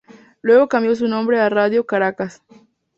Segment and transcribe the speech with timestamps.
[0.41, 2.41] Luego cambió su nombre a Radio Caracas.